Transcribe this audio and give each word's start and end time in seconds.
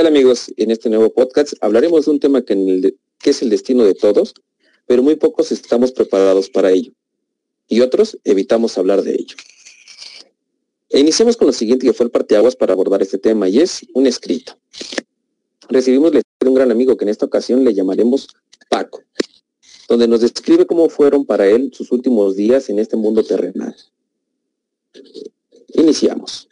tal 0.00 0.06
amigos? 0.06 0.50
En 0.56 0.70
este 0.70 0.88
nuevo 0.88 1.12
podcast 1.12 1.52
hablaremos 1.60 2.06
de 2.06 2.12
un 2.12 2.20
tema 2.20 2.40
que, 2.42 2.94
es 3.22 3.42
el 3.42 3.50
destino 3.50 3.84
de 3.84 3.92
todos, 3.92 4.32
pero 4.86 5.02
muy 5.02 5.16
pocos 5.16 5.52
estamos 5.52 5.92
preparados 5.92 6.48
para 6.48 6.70
ello 6.70 6.92
y 7.68 7.82
otros 7.82 8.18
evitamos 8.24 8.78
hablar 8.78 9.02
de 9.02 9.12
ello. 9.12 9.36
E 10.88 11.00
iniciamos 11.00 11.36
con 11.36 11.48
lo 11.48 11.52
siguiente 11.52 11.86
que 11.86 11.92
fue 11.92 12.06
el 12.06 12.10
parteaguas 12.10 12.56
para 12.56 12.72
abordar 12.72 13.02
este 13.02 13.18
tema 13.18 13.46
y 13.50 13.60
es 13.60 13.86
un 13.92 14.06
escrito. 14.06 14.56
Recibimos 15.68 16.12
de 16.12 16.22
un 16.46 16.54
gran 16.54 16.70
amigo 16.70 16.96
que 16.96 17.04
en 17.04 17.10
esta 17.10 17.26
ocasión 17.26 17.62
le 17.62 17.74
llamaremos 17.74 18.28
Paco, 18.70 19.02
donde 19.86 20.08
nos 20.08 20.22
describe 20.22 20.64
cómo 20.64 20.88
fueron 20.88 21.26
para 21.26 21.46
él 21.46 21.72
sus 21.74 21.92
últimos 21.92 22.36
días 22.36 22.70
en 22.70 22.78
este 22.78 22.96
mundo 22.96 23.22
terrenal. 23.22 23.76
Iniciamos. 25.74 26.48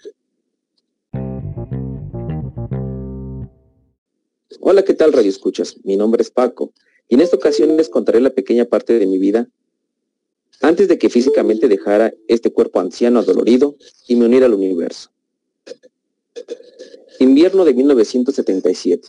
Hola, 4.61 4.83
¿qué 4.83 4.93
tal 4.93 5.13
Radio 5.13 5.31
Escuchas? 5.31 5.77
Mi 5.85 5.97
nombre 5.97 6.21
es 6.21 6.33
Paco 6.33 6.73
y 7.09 7.15
en 7.15 7.21
esta 7.21 7.37
ocasión 7.37 7.77
les 7.77 7.89
contaré 7.89 8.21
la 8.21 8.31
pequeña 8.31 8.65
parte 8.65 8.99
de 8.99 9.07
mi 9.07 9.17
vida 9.17 9.49
antes 10.61 10.89
de 10.89 10.99
que 10.99 11.09
físicamente 11.09 11.69
dejara 11.69 12.13
este 12.27 12.53
cuerpo 12.53 12.81
anciano 12.81 13.21
adolorido 13.21 13.77
y 14.09 14.17
me 14.17 14.27
uniera 14.27 14.47
al 14.47 14.55
universo. 14.55 15.11
Invierno 17.21 17.65
de 17.65 17.75
1977. 17.75 19.09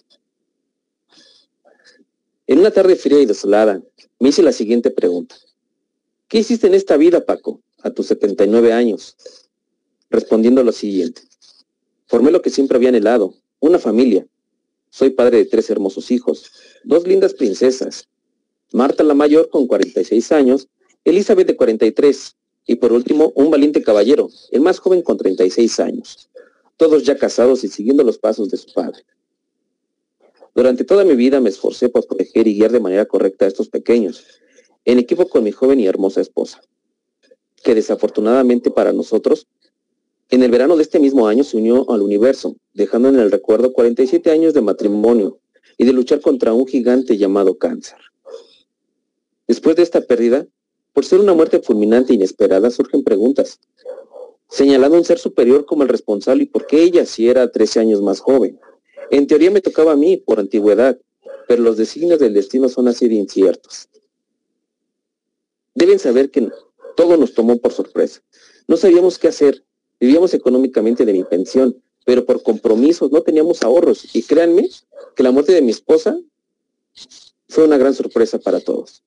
En 2.45 2.59
una 2.59 2.70
tarde 2.70 2.95
fría 2.95 3.20
y 3.20 3.26
desolada, 3.26 3.81
me 4.20 4.29
hice 4.29 4.43
la 4.43 4.52
siguiente 4.52 4.91
pregunta. 4.91 5.35
¿Qué 6.27 6.38
hiciste 6.38 6.68
en 6.68 6.76
esta 6.76 6.95
vida, 6.95 7.26
Paco, 7.26 7.62
a 7.81 7.90
tus 7.90 8.05
79 8.05 8.71
años? 8.71 9.18
Respondiendo 10.12 10.63
lo 10.63 10.71
siguiente. 10.71 11.24
Formé 12.05 12.29
lo 12.29 12.43
que 12.43 12.52
siempre 12.52 12.77
había 12.77 12.90
anhelado, 12.90 13.34
una 13.59 13.79
familia. 13.79 14.27
Soy 14.90 15.12
padre 15.12 15.37
de 15.37 15.45
tres 15.45 15.70
hermosos 15.70 16.12
hijos, 16.12 16.51
dos 16.84 17.05
lindas 17.07 17.34
princesas. 17.34 18.07
Marta 18.71 19.04
la 19.04 19.13
mayor 19.13 19.49
con 19.49 19.68
46 19.68 20.31
años 20.31 20.68
Elizabeth 21.05 21.48
de 21.48 21.55
43 21.55 22.35
y 22.68 22.76
por 22.76 22.91
último 22.91 23.31
un 23.35 23.49
valiente 23.49 23.81
caballero, 23.81 24.29
el 24.51 24.62
más 24.62 24.79
joven 24.79 25.01
con 25.01 25.18
36 25.18 25.79
años, 25.79 26.29
todos 26.77 27.04
ya 27.04 27.18
casados 27.18 27.63
y 27.63 27.68
siguiendo 27.68 28.04
los 28.04 28.18
pasos 28.18 28.49
de 28.49 28.57
su 28.57 28.71
padre. 28.73 29.04
Durante 30.54 30.84
toda 30.84 31.05
mi 31.05 31.15
vida 31.15 31.40
me 31.40 31.49
esforcé 31.49 31.90
por 31.90 32.05
proteger 32.05 32.48
y 32.48 32.55
guiar 32.55 32.71
de 32.71 32.79
manera 32.79 33.05
correcta 33.05 33.46
a 33.46 33.48
estos 33.48 33.70
pequeños, 33.70 34.24
en 34.85 34.99
equipo 34.99 35.27
con 35.29 35.43
mi 35.43 35.51
joven 35.51 35.79
y 35.79 35.87
hermosa 35.87 36.21
esposa, 36.21 36.62
que 37.63 37.76
desafortunadamente 37.76 38.70
para 38.70 38.91
nosotros, 38.91 39.48
en 40.30 40.44
el 40.44 40.52
verano 40.52 40.76
de 40.76 40.84
este 40.84 40.99
mismo 40.99 41.27
año 41.27 41.44
se 41.44 41.58
unió 41.58 41.90
al 41.90 42.02
universo, 42.02 42.55
dejando 42.74 43.10
en 43.10 43.20
el 43.20 43.32
recuerdo 43.32 43.74
47 43.74 44.30
años 44.30 44.54
de 44.54 44.62
matrimonio 44.62 45.40
y 45.77 45.86
de 45.86 45.94
luchar 45.94 46.21
contra 46.21 46.54
un 46.54 46.68
gigante 46.68 47.18
llamado 47.18 47.58
cáncer. 47.58 47.98
Después 49.48 49.76
de 49.76 49.84
esta 49.84 50.02
pérdida, 50.02 50.46
por 50.94 51.05
ser 51.05 51.20
una 51.20 51.34
muerte 51.34 51.60
fulminante 51.60 52.13
e 52.13 52.16
inesperada 52.16 52.70
surgen 52.70 53.04
preguntas, 53.04 53.60
señalando 54.49 54.98
un 54.98 55.05
ser 55.05 55.18
superior 55.18 55.66
como 55.66 55.84
el 55.84 55.90
responsable 55.90 56.43
y 56.43 56.48
por 56.48 56.68
qué 56.68 56.84
ella 56.84 57.05
si 57.05 57.27
era 57.27 57.52
13 57.52 57.80
años 57.80 58.02
más 58.02 58.20
joven. 58.20 58.60
En 59.10 59.26
teoría 59.26 59.49
me 59.49 59.62
tocaba 59.62 59.93
a 59.93 59.96
mí 59.96 60.18
por 60.18 60.40
antigüedad, 60.40 60.99
pero 61.48 61.64
los 61.64 61.77
designios 61.77 62.20
del 62.20 62.34
destino 62.36 62.70
son 62.70 62.88
así 62.88 63.08
de 63.08 63.16
inciertos. 63.16 63.90
Deben 65.74 65.97
saber 65.97 66.30
que 66.30 66.50
todo 66.96 67.18
nos 67.18 67.34
tomó 67.34 67.58
por 67.58 67.72
sorpresa. 67.72 68.22
No 68.68 68.78
sabíamos 68.78 69.18
qué 69.18 69.30
hacer. 69.30 69.64
Vivíamos 70.00 70.34
económicamente 70.34 71.06
de 71.06 71.14
mi 71.14 71.24
pensión, 71.24 71.76
pero 72.06 72.26
por 72.26 72.42
compromisos 72.42 73.12
no 73.12 73.22
teníamos 73.22 73.62
ahorros. 73.64 74.16
Y 74.16 74.24
créanme 74.24 74.70
que 75.16 75.24
la 75.24 75.32
muerte 75.32 75.54
de 75.54 75.62
mi 75.62 75.72
esposa 75.72 76.18
fue 77.48 77.66
una 77.66 77.78
gran 77.78 77.94
sorpresa 77.94 78.40
para 78.40 78.59
todos. 78.59 79.04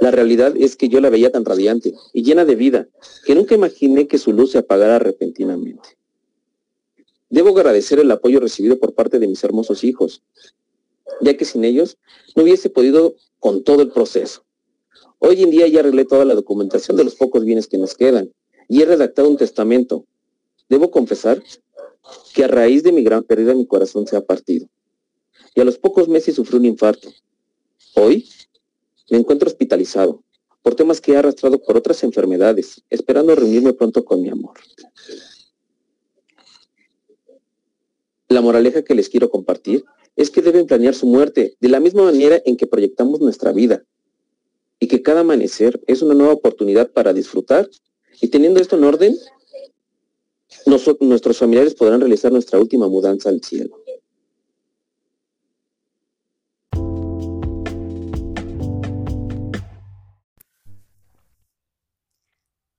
La 0.00 0.10
realidad 0.10 0.54
es 0.56 0.76
que 0.76 0.88
yo 0.88 1.00
la 1.00 1.10
veía 1.10 1.30
tan 1.30 1.44
radiante 1.44 1.92
y 2.14 2.22
llena 2.22 2.46
de 2.46 2.54
vida 2.54 2.88
que 3.26 3.34
nunca 3.34 3.54
imaginé 3.54 4.08
que 4.08 4.16
su 4.16 4.32
luz 4.32 4.52
se 4.52 4.58
apagara 4.58 4.98
repentinamente. 4.98 5.90
Debo 7.28 7.50
agradecer 7.50 8.00
el 8.00 8.10
apoyo 8.10 8.40
recibido 8.40 8.78
por 8.78 8.94
parte 8.94 9.18
de 9.18 9.28
mis 9.28 9.44
hermosos 9.44 9.84
hijos, 9.84 10.22
ya 11.20 11.36
que 11.36 11.44
sin 11.44 11.64
ellos 11.64 11.98
no 12.34 12.44
hubiese 12.44 12.70
podido 12.70 13.14
con 13.38 13.62
todo 13.62 13.82
el 13.82 13.90
proceso. 13.90 14.44
Hoy 15.18 15.42
en 15.42 15.50
día 15.50 15.68
ya 15.68 15.80
arreglé 15.80 16.06
toda 16.06 16.24
la 16.24 16.34
documentación 16.34 16.96
de 16.96 17.04
los 17.04 17.14
pocos 17.14 17.44
bienes 17.44 17.66
que 17.66 17.76
nos 17.76 17.94
quedan 17.94 18.32
y 18.68 18.80
he 18.80 18.86
redactado 18.86 19.28
un 19.28 19.36
testamento. 19.36 20.06
Debo 20.70 20.90
confesar 20.90 21.42
que 22.32 22.44
a 22.44 22.48
raíz 22.48 22.84
de 22.84 22.92
mi 22.92 23.02
gran 23.02 23.24
pérdida 23.24 23.54
mi 23.54 23.66
corazón 23.66 24.06
se 24.06 24.16
ha 24.16 24.20
partido. 24.20 24.68
Y 25.54 25.60
a 25.60 25.64
los 25.64 25.76
pocos 25.78 26.08
meses 26.08 26.36
sufrí 26.36 26.58
un 26.58 26.64
infarto. 26.64 27.10
Hoy 27.96 28.28
me 29.10 29.18
encuentro 29.18 29.48
hospitalizado 29.48 30.22
por 30.62 30.76
temas 30.76 31.00
que 31.00 31.12
he 31.12 31.16
arrastrado 31.16 31.60
por 31.60 31.76
otras 31.76 32.04
enfermedades, 32.04 32.82
esperando 32.88 33.34
reunirme 33.34 33.72
pronto 33.72 34.04
con 34.04 34.22
mi 34.22 34.28
amor. 34.28 34.54
La 38.28 38.40
moraleja 38.40 38.82
que 38.82 38.94
les 38.94 39.08
quiero 39.08 39.28
compartir 39.28 39.84
es 40.14 40.30
que 40.30 40.40
deben 40.40 40.66
planear 40.66 40.94
su 40.94 41.06
muerte 41.06 41.56
de 41.58 41.68
la 41.68 41.80
misma 41.80 42.04
manera 42.04 42.40
en 42.44 42.56
que 42.56 42.68
proyectamos 42.68 43.20
nuestra 43.20 43.52
vida 43.52 43.82
y 44.78 44.86
que 44.86 45.02
cada 45.02 45.20
amanecer 45.20 45.80
es 45.88 46.00
una 46.02 46.14
nueva 46.14 46.34
oportunidad 46.34 46.92
para 46.92 47.12
disfrutar 47.12 47.68
y 48.20 48.28
teniendo 48.28 48.60
esto 48.60 48.76
en 48.76 48.84
orden, 48.84 49.16
nuestros 51.00 51.38
familiares 51.38 51.74
podrán 51.74 52.00
realizar 52.00 52.30
nuestra 52.30 52.58
última 52.58 52.88
mudanza 52.88 53.28
al 53.28 53.42
cielo. 53.42 53.76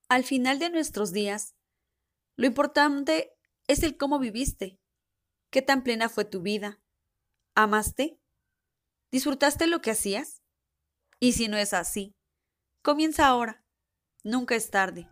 Al 0.08 0.24
final 0.24 0.60
de 0.60 0.70
nuestros 0.70 1.14
días, 1.14 1.56
lo 2.36 2.46
importante 2.46 3.34
es 3.68 3.84
el 3.84 3.96
cómo 3.98 4.20
viviste, 4.20 4.80
qué 5.50 5.62
tan 5.62 5.84
plena 5.84 6.10
fue 6.10 6.26
tu 6.26 6.42
vida, 6.42 6.82
amaste, 7.56 8.20
disfrutaste 9.12 9.68
lo 9.68 9.82
que 9.82 9.92
hacías. 9.92 10.42
Y 11.20 11.34
si 11.34 11.48
no 11.48 11.58
es 11.58 11.74
así, 11.74 12.16
comienza 12.82 13.28
ahora, 13.28 13.64
nunca 14.24 14.56
es 14.56 14.70
tarde. 14.70 15.08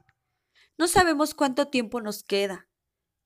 No 0.78 0.88
sabemos 0.88 1.34
cuánto 1.34 1.68
tiempo 1.68 2.02
nos 2.02 2.24
queda, 2.24 2.69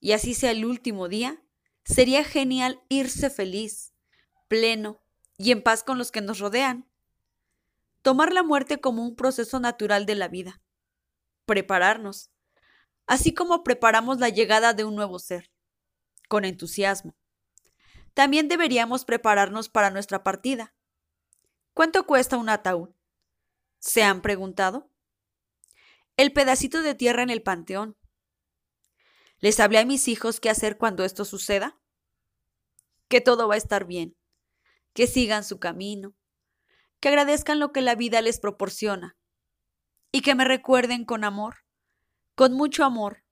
y 0.03 0.11
así 0.11 0.33
sea 0.33 0.51
el 0.51 0.65
último 0.65 1.07
día, 1.07 1.41
sería 1.85 2.25
genial 2.25 2.83
irse 2.89 3.29
feliz, 3.29 3.93
pleno 4.49 5.01
y 5.37 5.51
en 5.51 5.63
paz 5.63 5.81
con 5.81 5.97
los 5.97 6.11
que 6.11 6.19
nos 6.19 6.39
rodean. 6.39 6.89
Tomar 8.01 8.33
la 8.33 8.43
muerte 8.43 8.81
como 8.81 9.03
un 9.03 9.15
proceso 9.15 9.61
natural 9.61 10.05
de 10.05 10.15
la 10.15 10.27
vida 10.27 10.59
prepararnos, 11.45 12.31
así 13.05 13.33
como 13.33 13.63
preparamos 13.63 14.19
la 14.19 14.27
llegada 14.27 14.73
de 14.73 14.83
un 14.83 14.95
nuevo 14.95 15.19
ser, 15.19 15.51
con 16.27 16.43
entusiasmo. 16.43 17.15
También 18.13 18.49
deberíamos 18.49 19.05
prepararnos 19.05 19.69
para 19.69 19.89
nuestra 19.89 20.21
partida. 20.21 20.73
¿Cuánto 21.73 22.05
cuesta 22.05 22.37
un 22.37 22.49
ataúd? 22.49 22.89
¿Se 23.79 24.03
han 24.03 24.21
preguntado? 24.21 24.89
El 26.17 26.33
pedacito 26.33 26.83
de 26.83 26.93
tierra 26.93 27.23
en 27.23 27.29
el 27.29 27.41
panteón. 27.41 27.97
¿Les 29.43 29.59
hablé 29.59 29.79
a 29.79 29.85
mis 29.85 30.07
hijos 30.07 30.39
qué 30.39 30.49
hacer 30.49 30.77
cuando 30.77 31.03
esto 31.03 31.25
suceda? 31.25 31.77
Que 33.09 33.19
todo 33.19 33.49
va 33.49 33.55
a 33.55 33.57
estar 33.57 33.83
bien, 33.83 34.15
que 34.93 35.05
sigan 35.05 35.43
su 35.43 35.59
camino, 35.59 36.15
que 37.01 37.09
agradezcan 37.09 37.59
lo 37.59 37.73
que 37.73 37.81
la 37.81 37.95
vida 37.95 38.21
les 38.21 38.39
proporciona, 38.39 39.17
y 40.13 40.21
que 40.21 40.33
me 40.33 40.45
recuerden 40.45 41.03
con 41.03 41.25
amor, 41.25 41.55
con 42.35 42.53
mucho 42.53 42.85
amor. 42.85 43.25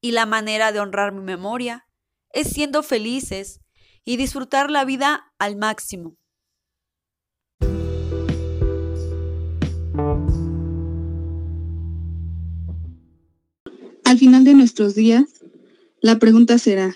Y 0.00 0.10
la 0.10 0.26
manera 0.26 0.72
de 0.72 0.80
honrar 0.80 1.12
mi 1.12 1.22
memoria 1.22 1.86
es 2.30 2.48
siendo 2.48 2.82
felices 2.82 3.60
y 4.04 4.16
disfrutar 4.16 4.72
la 4.72 4.84
vida 4.84 5.32
al 5.38 5.54
máximo. 5.54 6.16
Al 14.06 14.20
final 14.20 14.44
de 14.44 14.54
nuestros 14.54 14.94
días, 14.94 15.24
la 16.00 16.20
pregunta 16.20 16.58
será, 16.58 16.94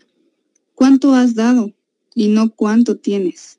¿cuánto 0.77 1.13
has 1.13 1.35
dado 1.35 1.73
y 2.15 2.29
no 2.29 2.55
cuánto 2.55 2.99
tienes? 2.99 3.59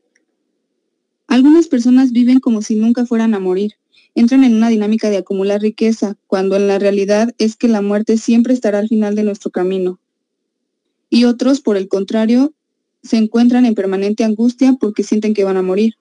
Algunas 1.28 1.68
personas 1.68 2.14
viven 2.14 2.40
como 2.40 2.62
si 2.62 2.76
nunca 2.76 3.06
fueran 3.06 3.34
a 3.34 3.42
morir 3.42 3.74
entran 4.16 4.46
en 4.46 4.56
una 4.56 4.70
dinámica 4.70 5.10
de 5.10 5.18
acumular 5.18 5.60
riqueza, 5.60 6.16
cuando 6.28 6.56
en 6.56 6.70
la 6.70 6.80
realidad 6.80 7.36
es 7.40 7.58
que 7.58 7.68
la 7.68 7.82
muerte 7.82 8.18
siempre 8.18 8.54
estará 8.54 8.80
al 8.80 8.88
final 8.88 9.16
de 9.16 9.24
nuestro 9.24 9.52
camino. 9.52 10.00
Y 11.10 11.26
otros, 11.26 11.60
por 11.60 11.76
el 11.76 11.90
contrario, 11.90 12.54
se 13.04 13.18
encuentran 13.18 13.66
en 13.66 13.76
permanente 13.76 14.24
angustia 14.24 14.78
porque 14.80 15.04
sienten 15.04 15.34
que 15.34 15.44
van 15.44 15.58
a 15.58 15.62
morir. 15.62 15.96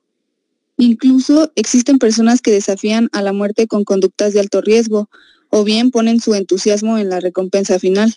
Incluso 0.77 1.51
existen 1.57 1.99
personas 1.99 2.43
que 2.43 2.53
desafían 2.53 3.09
a 3.11 3.23
la 3.23 3.33
muerte 3.33 3.67
con 3.67 3.83
conductas 3.83 4.35
de 4.35 4.39
alto 4.39 4.61
riesgo 4.61 5.11
o 5.51 5.65
bien 5.65 5.91
ponen 5.91 6.21
su 6.21 6.35
entusiasmo 6.35 6.99
en 6.99 7.11
la 7.11 7.21
recompensa 7.21 7.79
final. 7.79 8.17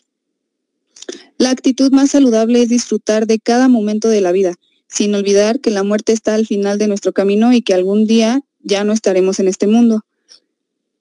La 1.38 1.50
actitud 1.50 1.92
más 1.92 2.12
saludable 2.12 2.62
es 2.62 2.70
disfrutar 2.70 3.28
de 3.28 3.40
cada 3.40 3.68
momento 3.68 4.08
de 4.08 4.22
la 4.22 4.32
vida, 4.32 4.56
sin 4.88 5.14
olvidar 5.16 5.60
que 5.60 5.72
la 5.72 5.84
muerte 5.84 6.14
está 6.14 6.36
al 6.36 6.46
final 6.46 6.78
de 6.78 6.88
nuestro 6.88 7.12
camino 7.12 7.52
y 7.52 7.62
que 7.62 7.74
algún 7.74 8.06
día 8.06 8.42
ya 8.62 8.84
no 8.84 8.94
estaremos 8.94 9.40
en 9.40 9.48
este 9.48 9.68
mundo. 9.68 10.06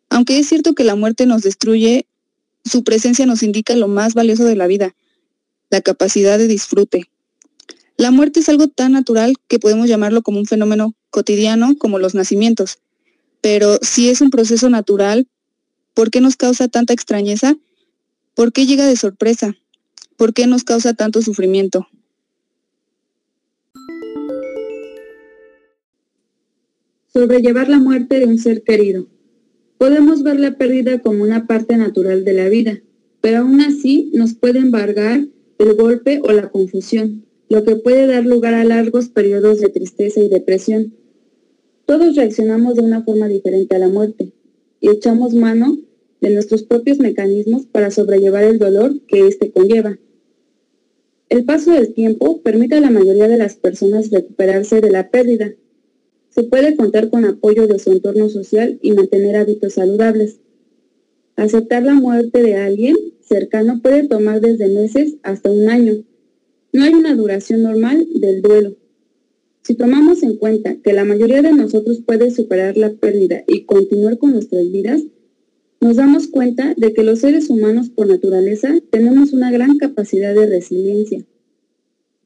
Aunque 0.09 0.39
es 0.39 0.49
cierto 0.49 0.75
que 0.75 0.85
la 0.85 0.97
muerte 0.97 1.27
nos 1.27 1.43
destruye, 1.43 2.07
su 2.65 2.85
presencia 2.85 3.27
nos 3.27 3.43
indica 3.43 3.77
lo 3.77 3.89
más 3.89 4.15
valioso 4.15 4.45
de 4.45 4.57
la 4.57 4.67
vida, 4.67 4.95
la 5.71 5.81
capacidad 5.81 6.39
de 6.39 6.49
disfrute. 6.49 7.09
La 7.97 8.11
muerte 8.11 8.41
es 8.41 8.49
algo 8.49 8.69
tan 8.69 8.93
natural 8.93 9.37
que 9.49 9.59
podemos 9.59 9.89
llamarlo 9.89 10.23
como 10.23 10.39
un 10.39 10.47
fenómeno 10.47 10.95
cotidiano 11.11 11.77
como 11.79 11.99
los 11.99 12.15
nacimientos. 12.15 12.79
Pero 13.41 13.79
si 13.83 14.09
es 14.09 14.21
un 14.21 14.31
proceso 14.31 14.71
natural, 14.71 15.29
¿por 15.95 16.11
qué 16.11 16.21
nos 16.21 16.37
causa 16.37 16.69
tanta 16.69 16.93
extrañeza? 16.93 17.57
¿Por 18.35 18.53
qué 18.53 18.67
llega 18.67 18.87
de 18.87 18.97
sorpresa? 18.97 19.57
¿Por 20.17 20.33
qué 20.33 20.47
nos 20.47 20.65
causa 20.65 20.95
tanto 20.95 21.23
sufrimiento? 21.23 21.87
Sobrellevar 27.13 27.69
la 27.69 27.79
muerte 27.79 28.21
de 28.21 28.27
un 28.27 28.39
ser 28.39 28.63
querido. 28.63 29.07
Podemos 29.77 30.23
ver 30.23 30.41
la 30.41 30.57
pérdida 30.57 31.01
como 31.01 31.25
una 31.25 31.47
parte 31.47 31.77
natural 31.77 32.25
de 32.25 32.33
la 32.33 32.49
vida, 32.49 32.81
pero 33.21 33.39
aún 33.39 33.61
así 33.61 34.11
nos 34.15 34.35
puede 34.35 34.61
embargar 34.61 35.27
el 35.59 35.75
golpe 35.75 36.21
o 36.23 36.33
la 36.33 36.51
confusión, 36.51 37.27
lo 37.49 37.65
que 37.65 37.77
puede 37.77 38.07
dar 38.07 38.25
lugar 38.25 38.55
a 38.55 38.65
largos 38.65 39.09
periodos 39.09 39.61
de 39.61 39.69
tristeza 39.69 40.21
y 40.21 40.29
depresión. 40.29 40.95
Todos 41.85 42.17
reaccionamos 42.17 42.77
de 42.77 42.83
una 42.83 43.03
forma 43.03 43.29
diferente 43.29 43.77
a 43.77 43.79
la 43.79 43.89
muerte 43.89 44.33
y 44.83 44.91
echamos 44.91 45.33
mano 45.33 45.79
de 46.21 46.31
nuestros 46.31 46.65
propios 46.65 46.99
mecanismos 46.99 47.65
para 47.65 47.91
sobrellevar 47.91 48.45
el 48.45 48.59
dolor 48.59 49.01
que 49.07 49.27
éste 49.27 49.51
conlleva. 49.51 49.97
El 51.31 51.45
paso 51.45 51.71
del 51.71 51.95
tiempo 51.95 52.43
permite 52.43 52.75
a 52.75 52.81
la 52.81 52.91
mayoría 52.91 53.29
de 53.29 53.39
las 53.39 53.55
personas 53.55 54.11
recuperarse 54.11 54.83
de 54.83 54.91
la 54.91 55.09
pérdida. 55.09 55.55
Se 56.29 56.43
puede 56.43 56.77
contar 56.77 57.11
con 57.11 57.25
apoyo 57.25 57.67
de 57.67 57.79
su 57.79 57.93
entorno 57.93 58.29
social 58.29 58.79
y 58.83 58.93
mantener 58.93 59.37
hábitos 59.37 59.75
saludables. 59.75 60.41
Aceptar 61.37 61.85
la 61.85 61.95
muerte 61.95 62.43
de 62.43 62.57
alguien 62.57 62.97
cercano 63.21 63.81
puede 63.81 64.07
tomar 64.09 64.41
desde 64.41 64.69
meses 64.69 65.15
hasta 65.23 65.51
un 65.51 65.71
año. 65.71 66.05
No 66.73 66.83
hay 66.83 66.93
una 66.93 67.15
duración 67.15 67.63
normal 67.63 68.07
del 68.15 68.43
duelo. 68.43 68.77
Si 69.63 69.75
tomamos 69.75 70.25
en 70.25 70.37
cuenta 70.37 70.77
que 70.83 70.93
la 70.93 71.05
mayoría 71.05 71.41
de 71.41 71.53
nosotros 71.53 72.03
puede 72.05 72.33
superar 72.33 72.77
la 72.77 72.93
pérdida 72.95 73.45
y 73.47 73.65
continuar 73.65 74.19
con 74.19 74.33
nuestras 74.33 74.71
vidas, 74.73 75.03
nos 75.81 75.97
damos 75.97 76.27
cuenta 76.27 76.75
de 76.77 76.93
que 76.93 77.05
los 77.05 77.21
seres 77.21 77.49
humanos 77.49 77.89
por 77.89 78.09
naturaleza 78.09 78.75
tenemos 78.91 79.33
una 79.33 79.53
gran 79.53 79.79
capacidad 79.79 80.35
de 80.35 80.47
resiliencia. 80.47 81.25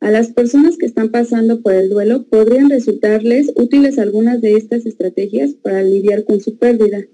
A 0.00 0.10
las 0.10 0.32
personas 0.32 0.78
que 0.78 0.86
están 0.86 1.10
pasando 1.10 1.60
por 1.60 1.74
el 1.74 1.90
duelo 1.90 2.24
podrían 2.24 2.70
resultarles 2.70 3.52
útiles 3.54 3.98
algunas 3.98 4.40
de 4.40 4.54
estas 4.54 4.86
estrategias 4.86 5.54
para 5.54 5.82
lidiar 5.82 6.24
con 6.24 6.40
su 6.40 6.56
pérdida. 6.56 7.06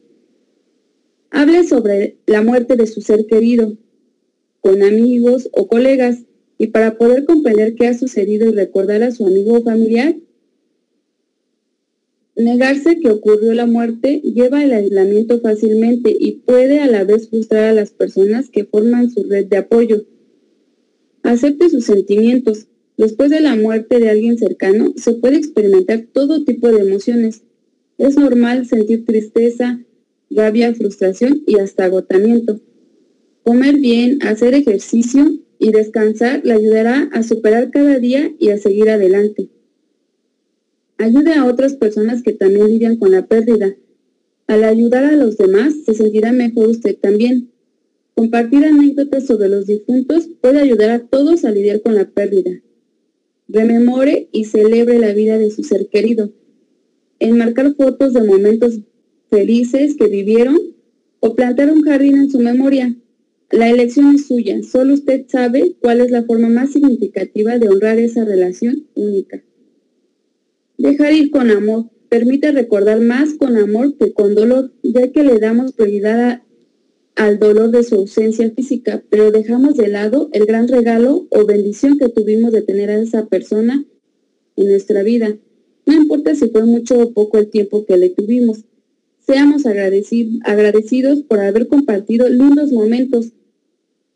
Hable 1.30 1.64
sobre 1.64 2.16
la 2.26 2.42
muerte 2.42 2.76
de 2.76 2.86
su 2.86 3.00
ser 3.00 3.26
querido, 3.26 3.76
con 4.60 4.82
amigos 4.82 5.48
o 5.52 5.66
colegas, 5.66 6.19
y 6.62 6.69
para 6.69 6.97
poder 6.97 7.25
comprender 7.25 7.75
qué 7.75 7.88
ha 7.88 7.99
sucedido 7.99 8.49
y 8.49 8.53
recordar 8.53 9.03
a 9.03 9.11
su 9.11 9.26
amigo 9.26 9.55
o 9.55 9.64
familiar, 9.64 10.14
negarse 12.37 13.00
que 13.00 13.11
ocurrió 13.11 13.53
la 13.53 13.67
muerte 13.67 14.20
lleva 14.20 14.62
el 14.62 14.73
aislamiento 14.73 15.41
fácilmente 15.41 16.17
y 16.17 16.43
puede 16.47 16.79
a 16.79 16.87
la 16.87 17.03
vez 17.03 17.29
frustrar 17.31 17.64
a 17.64 17.73
las 17.73 17.91
personas 17.91 18.49
que 18.49 18.64
forman 18.64 19.11
su 19.11 19.25
red 19.25 19.47
de 19.47 19.56
apoyo. 19.56 20.05
Acepte 21.25 21.69
sus 21.69 21.85
sentimientos. 21.85 22.69
Después 22.97 23.32
de 23.32 23.41
la 23.41 23.56
muerte 23.56 23.99
de 23.99 24.11
alguien 24.11 24.38
cercano, 24.38 24.94
se 24.97 25.15
puede 25.15 25.38
experimentar 25.38 26.06
todo 26.12 26.44
tipo 26.44 26.69
de 26.69 26.82
emociones. 26.82 27.43
Es 27.99 28.17
normal 28.17 28.67
sentir 28.67 29.05
tristeza, 29.05 29.81
rabia, 30.31 30.73
frustración 30.75 31.43
y 31.44 31.58
hasta 31.58 31.87
agotamiento. 31.87 32.61
Comer 33.43 33.79
bien, 33.79 34.20
hacer 34.23 34.55
ejercicio 34.55 35.43
y 35.62 35.70
descansar 35.70 36.41
le 36.44 36.55
ayudará 36.55 37.09
a 37.12 37.23
superar 37.23 37.70
cada 37.70 38.00
día 38.00 38.35
y 38.41 38.49
a 38.49 38.59
seguir 38.59 38.91
adelante. 38.91 39.49
Ayude 40.99 41.35
a 41.35 41.44
otras 41.44 41.76
personas 41.76 42.25
que 42.25 42.32
también 42.32 42.67
lidian 42.67 42.97
con 42.97 43.12
la 43.12 43.26
pérdida. 43.26 43.76
Al 44.49 44.64
ayudar 44.64 45.05
a 45.05 45.12
los 45.12 45.38
demás, 45.38 45.73
se 45.87 45.94
sentirá 45.94 46.32
mejor 46.32 46.67
usted 46.67 46.97
también. 46.99 47.53
Compartir 48.14 48.64
anécdotas 48.64 49.25
sobre 49.25 49.49
los 49.49 49.69
difuntos 49.69 50.29
puede 50.41 50.59
ayudar 50.59 50.91
a 50.91 50.99
todos 50.99 51.44
a 51.44 51.53
lidiar 51.53 51.81
con 51.81 51.94
la 51.94 52.11
pérdida. 52.11 52.61
Rememore 53.47 54.29
y 54.32 54.47
celebre 54.47 54.99
la 54.99 55.15
vida 55.15 55.38
de 55.38 55.53
su 55.53 55.62
ser 55.62 55.87
querido. 55.87 56.32
Enmarcar 57.20 57.76
fotos 57.76 58.15
de 58.15 58.23
momentos 58.25 58.81
felices 59.31 59.94
que 59.94 60.08
vivieron 60.08 60.58
o 61.20 61.37
plantar 61.37 61.70
un 61.70 61.82
jardín 61.82 62.17
en 62.17 62.32
su 62.32 62.41
memoria. 62.41 62.97
La 63.52 63.69
elección 63.69 64.14
es 64.14 64.28
suya, 64.28 64.62
solo 64.62 64.94
usted 64.94 65.26
sabe 65.28 65.76
cuál 65.78 66.00
es 66.00 66.10
la 66.10 66.22
forma 66.22 66.49
más 66.49 66.72
significativa 66.72 67.58
de 67.58 67.69
honrar 67.69 67.99
esa 67.99 68.25
relación 68.25 68.87
única. 68.94 69.43
Dejar 70.78 71.12
ir 71.12 71.31
con 71.31 71.50
amor 71.50 71.90
permite 72.08 72.50
recordar 72.50 73.02
más 73.02 73.34
con 73.34 73.58
amor 73.58 73.99
que 73.99 74.14
con 74.14 74.34
dolor, 74.34 74.72
ya 74.82 75.12
que 75.12 75.22
le 75.22 75.38
damos 75.38 75.72
prioridad 75.72 76.40
al 77.14 77.38
dolor 77.38 77.70
de 77.70 77.82
su 77.82 77.96
ausencia 77.96 78.50
física, 78.52 79.02
pero 79.10 79.31
dejamos 79.31 79.76
de 79.76 79.88
lado 79.88 80.31
el 80.32 80.46
gran 80.46 80.66
regalo 80.66 81.26
o 81.28 81.44
bendición 81.44 81.98
que 81.98 82.08
tuvimos 82.08 82.52
de 82.52 82.62
tener 82.62 82.88
a 82.88 82.98
esa 82.98 83.26
persona 83.26 83.84
en 84.56 84.66
nuestra 84.66 85.02
vida. 85.02 85.37
No 85.84 85.93
importa 85.93 86.34
si 86.34 86.48
fue 86.48 86.64
mucho 86.64 86.98
o 86.98 87.12
poco 87.12 87.37
el 87.37 87.50
tiempo 87.50 87.84
que 87.84 87.98
le 87.98 88.08
tuvimos, 88.08 88.64
Seamos 89.26 89.66
agradecidos 89.66 91.22
por 91.22 91.38
haber 91.38 91.69
compartido 91.69 92.28
lindos 92.28 92.72
momentos, 92.72 93.32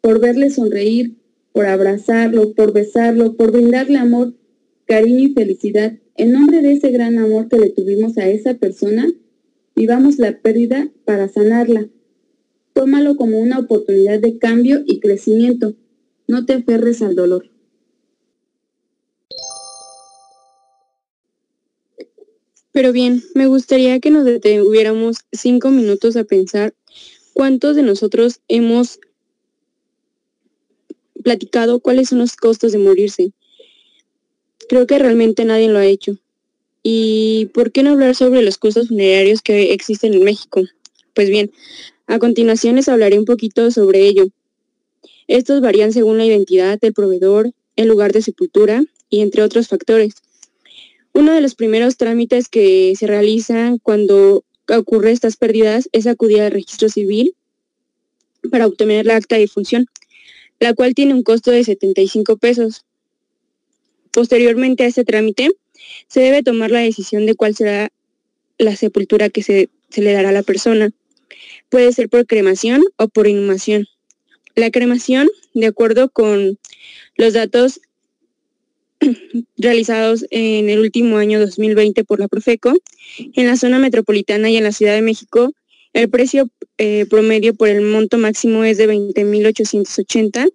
por 0.00 0.20
verle 0.20 0.50
sonreír, 0.50 1.16
por 1.52 1.66
abrazarlo, 1.66 2.52
por 2.54 2.72
besarlo, 2.72 3.34
por 3.36 3.52
brindarle 3.52 3.98
amor, 3.98 4.34
cariño 4.86 5.28
y 5.28 5.32
felicidad. 5.32 5.98
En 6.16 6.32
nombre 6.32 6.62
de 6.62 6.72
ese 6.72 6.90
gran 6.90 7.18
amor 7.18 7.48
que 7.48 7.58
le 7.58 7.70
tuvimos 7.70 8.16
a 8.18 8.28
esa 8.28 8.54
persona, 8.54 9.06
vivamos 9.74 10.18
la 10.18 10.38
pérdida 10.38 10.90
para 11.04 11.28
sanarla. 11.28 11.88
Tómalo 12.72 13.16
como 13.16 13.38
una 13.38 13.58
oportunidad 13.58 14.20
de 14.20 14.38
cambio 14.38 14.82
y 14.86 15.00
crecimiento. 15.00 15.74
No 16.28 16.44
te 16.44 16.54
aferres 16.54 17.02
al 17.02 17.14
dolor. 17.14 17.50
Pero 22.76 22.92
bien, 22.92 23.22
me 23.34 23.46
gustaría 23.46 23.98
que 24.00 24.10
nos 24.10 24.26
detuviéramos 24.26 25.20
cinco 25.32 25.70
minutos 25.70 26.14
a 26.16 26.24
pensar 26.24 26.74
cuántos 27.32 27.74
de 27.74 27.82
nosotros 27.82 28.40
hemos 28.48 29.00
platicado 31.26 31.80
cuáles 31.80 32.10
son 32.10 32.20
los 32.20 32.36
costos 32.36 32.70
de 32.70 32.78
morirse. 32.78 33.32
Creo 34.68 34.86
que 34.86 34.96
realmente 34.96 35.44
nadie 35.44 35.68
lo 35.68 35.80
ha 35.80 35.84
hecho. 35.84 36.18
¿Y 36.84 37.46
por 37.52 37.72
qué 37.72 37.82
no 37.82 37.90
hablar 37.90 38.14
sobre 38.14 38.42
los 38.42 38.58
costos 38.58 38.86
funerarios 38.86 39.42
que 39.42 39.72
existen 39.72 40.14
en 40.14 40.22
México? 40.22 40.62
Pues 41.14 41.28
bien, 41.28 41.50
a 42.06 42.20
continuación 42.20 42.76
les 42.76 42.88
hablaré 42.88 43.18
un 43.18 43.24
poquito 43.24 43.72
sobre 43.72 44.06
ello. 44.06 44.28
Estos 45.26 45.60
varían 45.60 45.92
según 45.92 46.16
la 46.16 46.26
identidad 46.26 46.78
del 46.78 46.92
proveedor, 46.92 47.50
el 47.74 47.88
lugar 47.88 48.12
de 48.12 48.22
sepultura 48.22 48.84
y 49.10 49.20
entre 49.20 49.42
otros 49.42 49.66
factores. 49.66 50.14
Uno 51.12 51.32
de 51.32 51.40
los 51.40 51.56
primeros 51.56 51.96
trámites 51.96 52.46
que 52.48 52.94
se 52.96 53.08
realizan 53.08 53.78
cuando 53.78 54.44
ocurre 54.68 55.10
estas 55.10 55.36
pérdidas 55.36 55.88
es 55.90 56.06
acudir 56.06 56.42
al 56.42 56.52
registro 56.52 56.88
civil 56.88 57.34
para 58.48 58.68
obtener 58.68 59.06
la 59.06 59.16
acta 59.16 59.36
de 59.36 59.48
función, 59.48 59.88
la 60.60 60.74
cual 60.74 60.94
tiene 60.94 61.14
un 61.14 61.22
costo 61.22 61.50
de 61.50 61.64
75 61.64 62.36
pesos. 62.36 62.84
Posteriormente 64.10 64.84
a 64.84 64.86
este 64.86 65.04
trámite, 65.04 65.50
se 66.08 66.20
debe 66.20 66.42
tomar 66.42 66.70
la 66.70 66.80
decisión 66.80 67.26
de 67.26 67.34
cuál 67.34 67.54
será 67.54 67.90
la 68.58 68.76
sepultura 68.76 69.28
que 69.28 69.42
se, 69.42 69.68
se 69.90 70.02
le 70.02 70.12
dará 70.12 70.30
a 70.30 70.32
la 70.32 70.42
persona. 70.42 70.90
Puede 71.68 71.92
ser 71.92 72.08
por 72.08 72.26
cremación 72.26 72.82
o 72.96 73.08
por 73.08 73.26
inhumación. 73.26 73.86
La 74.54 74.70
cremación, 74.70 75.28
de 75.52 75.66
acuerdo 75.66 76.08
con 76.08 76.58
los 77.16 77.34
datos 77.34 77.80
realizados 79.58 80.24
en 80.30 80.70
el 80.70 80.80
último 80.80 81.18
año 81.18 81.38
2020 81.40 82.04
por 82.04 82.20
la 82.20 82.28
Profeco, 82.28 82.74
en 83.18 83.46
la 83.46 83.56
zona 83.56 83.78
metropolitana 83.78 84.50
y 84.50 84.56
en 84.56 84.64
la 84.64 84.72
Ciudad 84.72 84.94
de 84.94 85.02
México, 85.02 85.52
el 85.96 86.10
precio 86.10 86.50
eh, 86.76 87.06
promedio 87.08 87.54
por 87.54 87.70
el 87.70 87.80
monto 87.80 88.18
máximo 88.18 88.64
es 88.64 88.76
de 88.76 88.86
20.880 88.86 90.52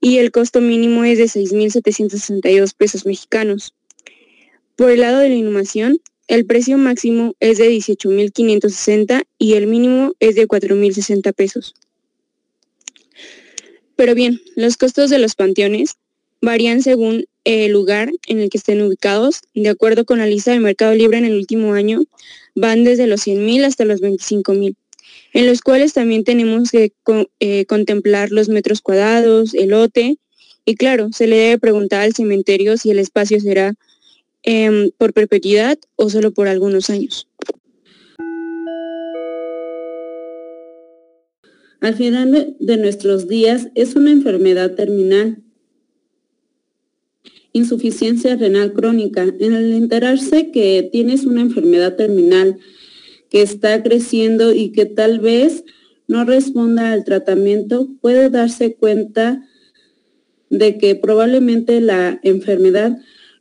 y 0.00 0.18
el 0.18 0.32
costo 0.32 0.60
mínimo 0.60 1.04
es 1.04 1.18
de 1.18 1.26
6.762 1.26 2.74
pesos 2.76 3.06
mexicanos. 3.06 3.74
Por 4.74 4.90
el 4.90 5.02
lado 5.02 5.20
de 5.20 5.28
la 5.28 5.36
inhumación, 5.36 6.00
el 6.26 6.46
precio 6.46 6.78
máximo 6.78 7.36
es 7.38 7.58
de 7.58 7.70
18.560 7.70 9.22
y 9.38 9.52
el 9.52 9.68
mínimo 9.68 10.14
es 10.18 10.34
de 10.34 10.48
4.060 10.48 11.32
pesos. 11.32 11.74
Pero 13.94 14.16
bien, 14.16 14.40
los 14.56 14.76
costos 14.76 15.10
de 15.10 15.20
los 15.20 15.36
panteones 15.36 15.94
varían 16.40 16.82
según 16.82 17.26
el 17.44 17.72
lugar 17.72 18.10
en 18.26 18.40
el 18.40 18.50
que 18.50 18.58
estén 18.58 18.82
ubicados. 18.82 19.40
De 19.54 19.68
acuerdo 19.68 20.04
con 20.04 20.18
la 20.18 20.26
lista 20.26 20.52
del 20.52 20.60
Mercado 20.60 20.94
Libre 20.94 21.18
en 21.18 21.24
el 21.24 21.36
último 21.36 21.74
año, 21.74 22.02
van 22.54 22.84
desde 22.84 23.06
los 23.06 23.22
100 23.22 23.44
mil 23.44 23.64
hasta 23.64 23.84
los 23.84 24.00
25 24.00 24.52
mil, 24.54 24.76
en 25.32 25.46
los 25.46 25.60
cuales 25.60 25.92
también 25.92 26.24
tenemos 26.24 26.70
que 26.70 26.92
eh, 27.40 27.64
contemplar 27.66 28.30
los 28.30 28.48
metros 28.48 28.80
cuadrados, 28.80 29.54
el 29.54 29.70
lote, 29.70 30.18
y 30.64 30.76
claro, 30.76 31.10
se 31.12 31.26
le 31.26 31.36
debe 31.36 31.58
preguntar 31.58 32.02
al 32.02 32.14
cementerio 32.14 32.76
si 32.76 32.90
el 32.90 32.98
espacio 32.98 33.40
será 33.40 33.74
em, 34.44 34.90
por 34.96 35.12
perpetuidad 35.12 35.78
o 35.96 36.08
solo 36.08 36.32
por 36.32 36.46
algunos 36.46 36.88
años. 36.88 37.28
Al 41.80 41.96
final 41.96 42.54
de 42.60 42.76
nuestros 42.76 43.26
días 43.26 43.68
es 43.74 43.96
una 43.96 44.12
enfermedad 44.12 44.76
terminal 44.76 45.42
insuficiencia 47.52 48.36
renal 48.36 48.72
crónica. 48.72 49.22
En 49.22 49.54
el 49.54 49.72
enterarse 49.72 50.50
que 50.50 50.88
tienes 50.90 51.24
una 51.24 51.40
enfermedad 51.40 51.96
terminal 51.96 52.58
que 53.30 53.42
está 53.42 53.82
creciendo 53.82 54.52
y 54.52 54.72
que 54.72 54.86
tal 54.86 55.20
vez 55.20 55.64
no 56.06 56.24
responda 56.24 56.92
al 56.92 57.04
tratamiento, 57.04 57.88
puede 58.00 58.28
darse 58.30 58.74
cuenta 58.74 59.42
de 60.50 60.76
que 60.76 60.94
probablemente 60.94 61.80
la 61.80 62.20
enfermedad 62.22 62.98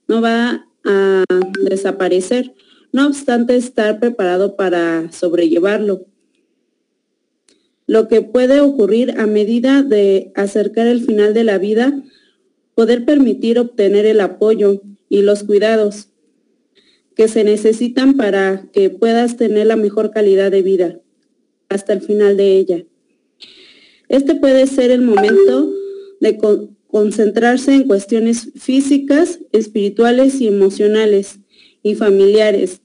no 0.08 0.22
va 0.22 0.68
a 0.86 1.24
desaparecer, 1.62 2.54
no 2.94 3.08
obstante 3.08 3.56
estar 3.56 4.00
preparado 4.00 4.56
para 4.56 5.12
sobrellevarlo. 5.12 6.06
Lo 7.88 8.08
que 8.08 8.22
puede 8.22 8.62
ocurrir 8.62 9.20
a 9.20 9.28
medida 9.28 9.84
de 9.84 10.32
acercar 10.36 10.88
el 10.88 11.04
final 11.04 11.34
de 11.34 11.44
la 11.44 11.58
vida 11.58 12.02
poder 12.76 13.06
permitir 13.06 13.60
obtener 13.60 14.06
el 14.06 14.22
apoyo 14.22 14.82
y 15.10 15.22
los 15.22 15.44
cuidados 15.44 16.10
que 17.16 17.28
se 17.28 17.44
necesitan 17.44 18.16
para 18.16 18.70
que 18.72 18.90
puedas 18.90 19.38
tener 19.38 19.68
la 19.68 19.76
mejor 19.76 20.12
calidad 20.12 20.52
de 20.52 20.62
vida 20.62 21.00
hasta 21.70 21.94
el 21.94 22.02
final 22.02 22.38
de 22.38 22.58
ella. 22.58 22.86
Este 24.08 24.36
puede 24.36 24.68
ser 24.68 24.92
el 24.92 25.02
momento 25.02 25.72
de 26.20 26.38
concentrarse 26.88 27.74
en 27.74 27.88
cuestiones 27.88 28.50
físicas, 28.56 29.40
espirituales 29.52 30.42
y 30.42 30.48
emocionales 30.48 31.40
y 31.84 31.96
familiares. 31.96 32.82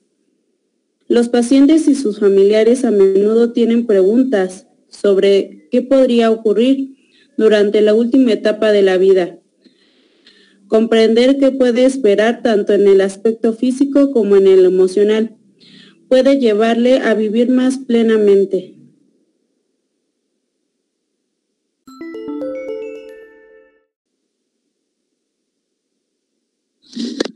Los 1.09 1.29
pacientes 1.29 1.87
y 1.89 1.95
sus 1.95 2.19
familiares 2.19 2.85
a 2.85 2.91
menudo 2.91 3.53
tienen 3.53 3.87
preguntas 3.87 4.67
sobre 4.89 5.69
qué 5.71 5.83
podría 5.83 6.31
ocurrir 6.31 6.97
durante 7.37 7.81
la 7.81 7.95
última 7.95 8.33
etapa 8.33 8.73
de 8.73 8.83
la 8.83 8.97
vida 8.97 9.39
Comprender 10.69 11.39
qué 11.39 11.53
puede 11.53 11.85
esperar 11.85 12.43
tanto 12.43 12.73
en 12.73 12.89
el 12.89 13.01
aspecto 13.01 13.53
físico 13.53 14.13
como 14.13 14.37
en 14.37 14.47
el 14.47 14.65
emocional 14.65 15.37
puede 16.09 16.39
llevarle 16.39 16.99
a 16.99 17.15
vivir 17.15 17.51
más 17.51 17.79
plenamente. 17.79 18.75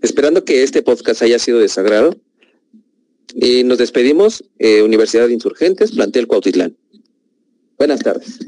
Esperando 0.03 0.45
que 0.45 0.63
este 0.63 0.83
podcast 0.83 1.23
haya 1.23 1.39
sido 1.39 1.59
de 1.59 1.69
sagrado, 1.69 2.17
y 3.35 3.65
nos 3.65 3.79
despedimos, 3.79 4.45
eh, 4.59 4.83
Universidad 4.83 5.29
de 5.29 5.35
Insurgentes, 5.35 5.93
plantel 5.93 6.27
Cuautitlán. 6.27 6.77
Buenas 7.79 8.01
tardes. 8.01 8.39